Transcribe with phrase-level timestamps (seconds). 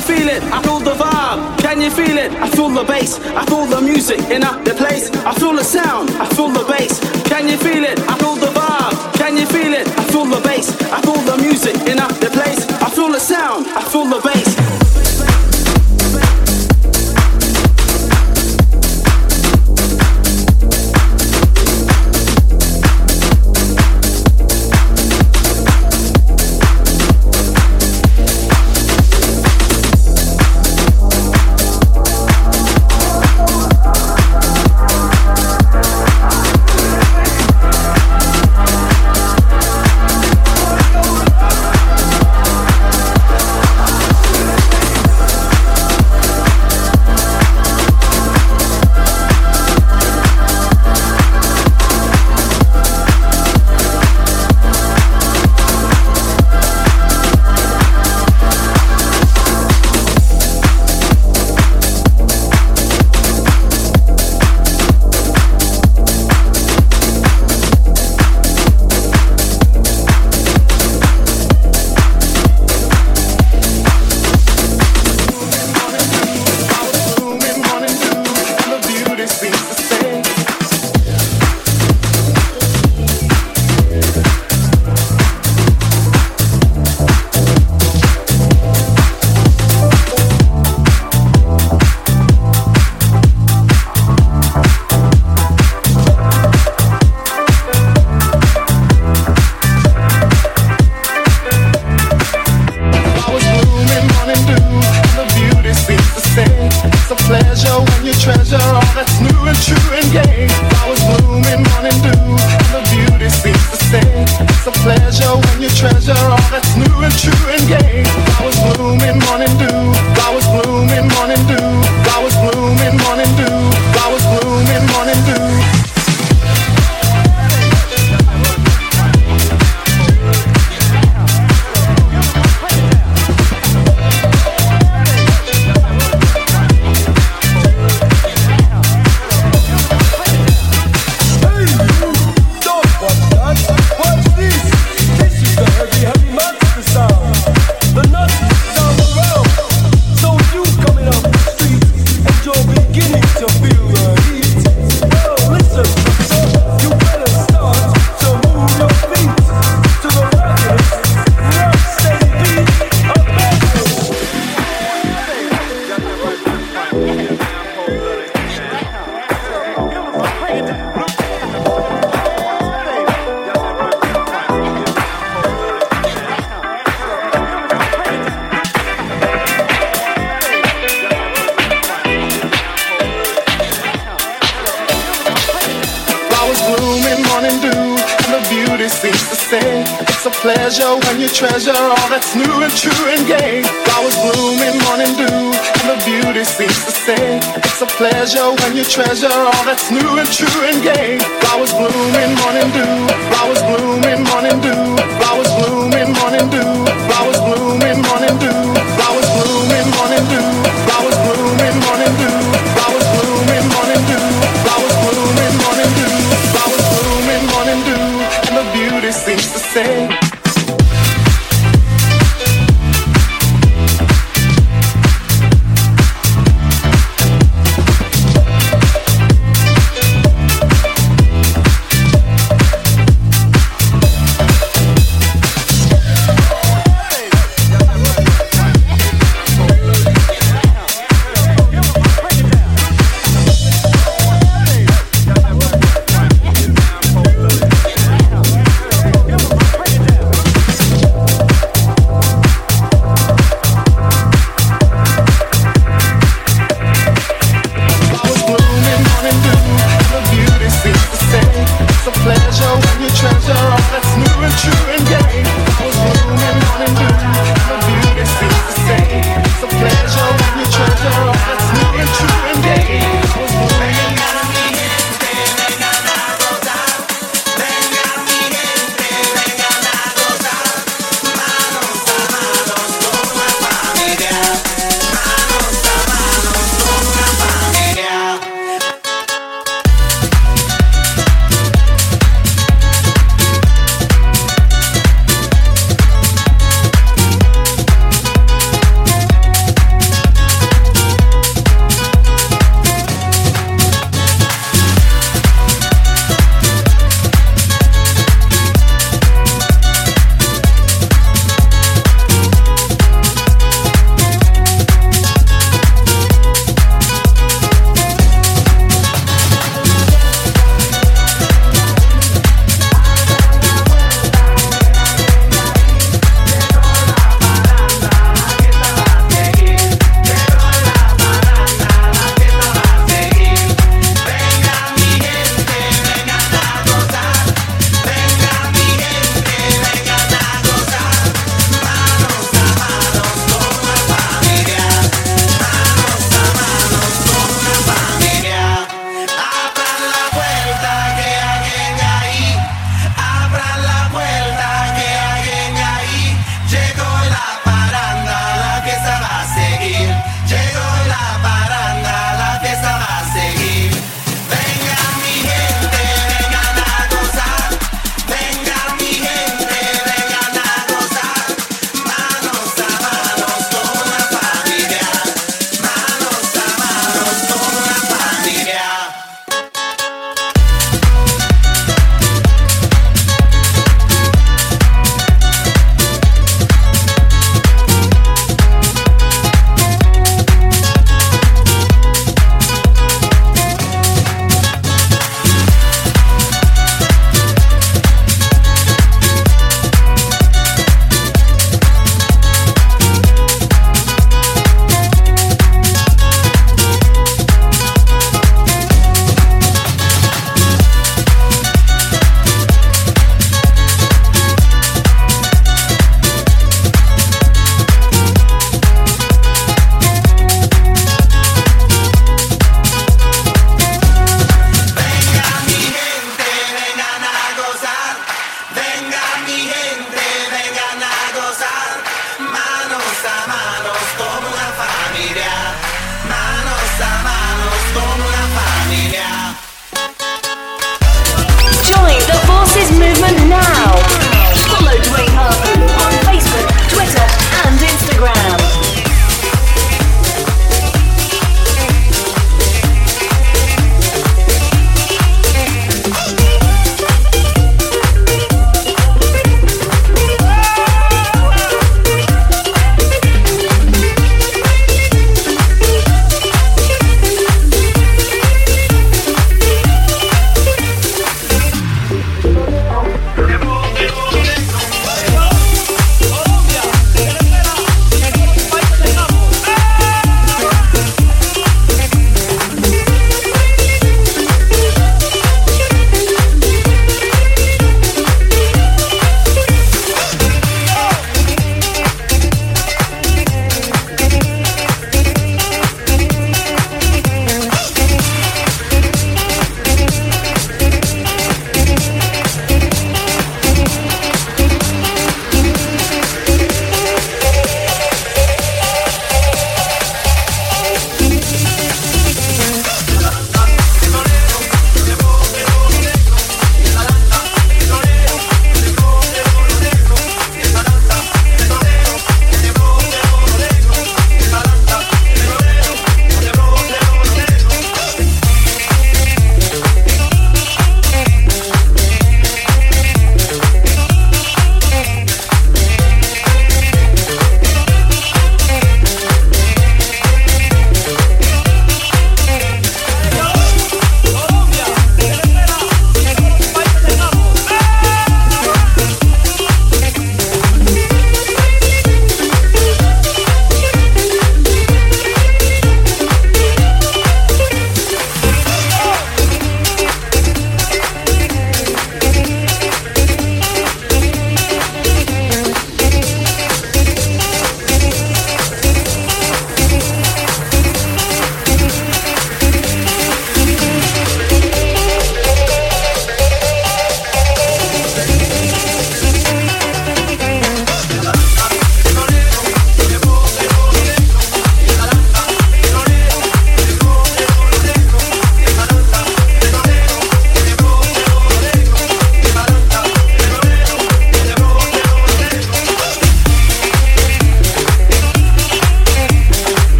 [0.00, 0.42] you feel it?
[0.44, 1.58] I feel the vibe.
[1.58, 2.32] Can you feel it?
[2.32, 3.18] I feel the bass.
[3.20, 5.10] I feel the music in up the place.
[5.26, 6.10] I feel the sound.
[6.12, 7.00] I feel the bass.
[7.28, 7.98] Can you feel it?
[8.08, 8.94] I feel the vibe.
[9.14, 9.86] Can you feel it?
[9.88, 10.70] I feel the bass.
[10.92, 12.66] I feel the music in up the place.
[12.80, 13.66] I feel the sound.
[13.68, 14.69] I feel the bass.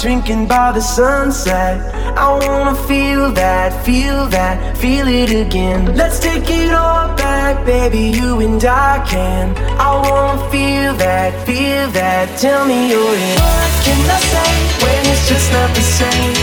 [0.00, 1.76] Drinking by the sunset.
[2.16, 5.94] I wanna feel that, feel that, feel it again.
[5.94, 9.54] Let's take it all back, baby, you and I can.
[9.76, 13.36] I wanna feel that, feel that, tell me you're in.
[13.44, 16.34] What can I say when it's just not the same?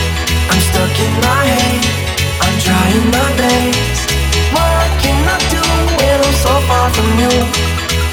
[0.53, 1.81] I'm stuck in my head,
[2.45, 4.05] I'm trying my best.
[4.53, 5.63] What can I do
[5.97, 7.33] when I'm so far from you?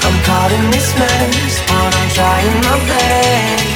[0.05, 3.74] I'm caught in this mess, but I'm trying my best.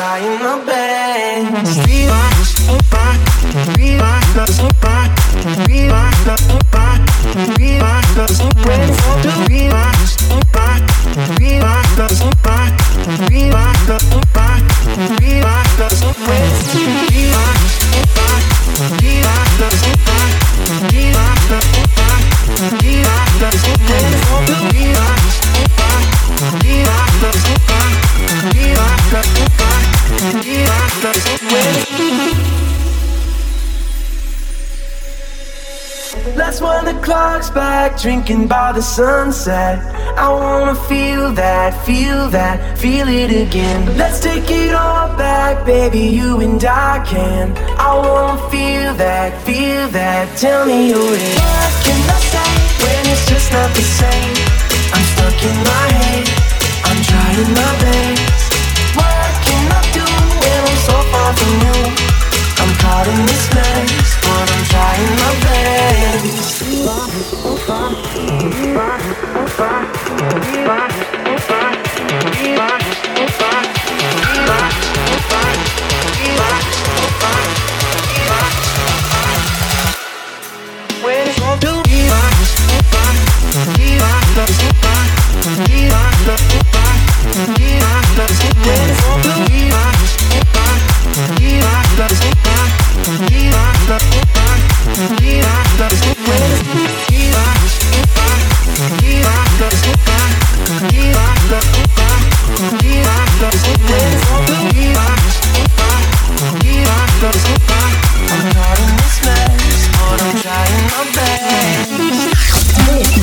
[0.00, 0.90] Trying my best.
[30.20, 30.36] That's
[36.60, 39.82] when the clock's back, drinking by the sunset.
[40.18, 43.96] I wanna feel that, feel that, feel it again.
[43.96, 47.56] Let's take it all back, baby, you and I can.
[47.78, 51.38] I wanna feel that, feel that, tell me you're in.
[51.40, 52.52] What can I say
[52.84, 54.36] when it's just not the same?
[54.92, 56.28] I'm stuck in my head,
[56.84, 58.29] I'm trying my days.
[67.40, 68.34] So far from
[89.52, 89.89] you?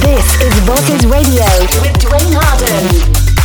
[0.08, 1.46] This is Bosses Radio
[1.82, 3.37] with Dwayne Hardin.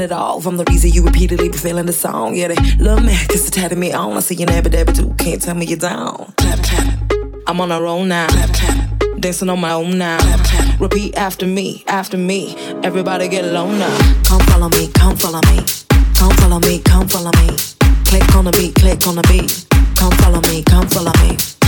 [0.00, 0.46] Pulling it off.
[0.46, 2.34] I'm the reason you repeatedly be feeling the song.
[2.34, 4.16] Yeah, they love me, cause they tatted me on.
[4.16, 6.32] I see you never dabba too, can't tell me you're down.
[6.36, 7.12] Clap, clap.
[7.46, 8.28] I'm on a roll now.
[8.28, 9.20] Clap, clap.
[9.20, 10.18] Dancing on my own now.
[10.18, 10.80] Clap, clap.
[10.80, 12.56] Repeat after me, after me.
[12.82, 13.98] Everybody get low now.
[14.24, 15.64] Come follow me, come follow me.
[16.14, 17.56] Come follow me, come follow me.
[18.06, 19.66] Click on the beat, click on the beat.
[19.96, 21.59] Come follow me, come follow me.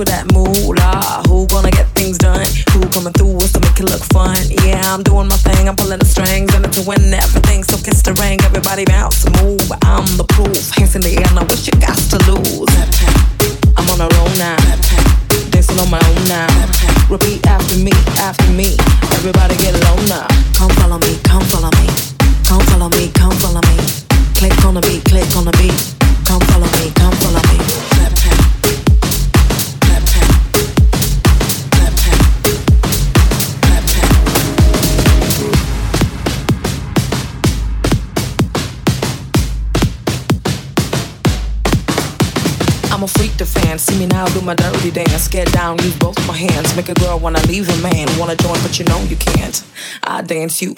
[0.00, 1.20] With that moolah.
[1.28, 2.48] Who gonna get things done?
[2.72, 4.40] Who coming through us to make it look fun?
[4.64, 7.60] Yeah, I'm doing my thing, I'm pulling the strings, and it's to win everything.
[7.68, 9.60] So kiss the ring, everybody bounce, move.
[9.84, 10.56] I'm the proof.
[10.72, 12.72] Hands in the air, now what you got to lose?
[13.76, 14.56] I'm on a roll now,
[15.52, 16.48] dancing on my own now.
[17.12, 17.92] Repeat after me,
[18.24, 18.80] after me.
[19.20, 20.24] Everybody get low now.
[20.56, 21.86] Come follow me, come follow me,
[22.48, 23.76] come follow me, come follow me.
[24.32, 25.76] Click on the beat, click on the beat.
[26.24, 28.19] Come follow me, come follow me.
[42.90, 43.82] I'm a freak to fans.
[43.82, 45.28] See me now do my dirty dance.
[45.28, 46.74] Get down, use both my hands.
[46.76, 48.08] Make a girl wanna leave a man.
[48.18, 49.62] Wanna join, but you know you can't.
[50.04, 50.74] I dance you.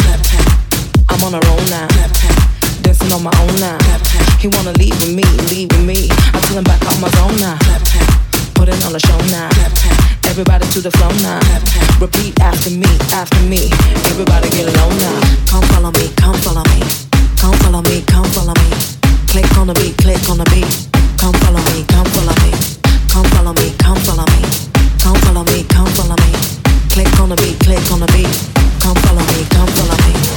[1.08, 1.88] I'm on a roll now.
[2.82, 3.78] Dancing on my own now.
[4.38, 6.08] He wanna leave with me, leave with me.
[6.34, 7.58] I tell him back on my zone now.
[8.54, 9.48] Put it on the show now.
[10.28, 11.40] Everybody to the flow now.
[12.00, 13.70] Repeat after me, after me.
[14.10, 15.20] Everybody get low now.
[15.46, 16.80] Come follow me, come follow me.
[17.36, 19.11] Come follow me, come follow me.
[19.32, 20.68] Click on the beat, click on the beat.
[21.16, 22.52] Come follow me, come follow me.
[23.08, 24.42] Come follow me, come follow me.
[25.00, 26.32] Come follow me, come follow me.
[26.90, 28.28] Click on the beat, click on the beat.
[28.82, 30.31] Come follow me, come follow me.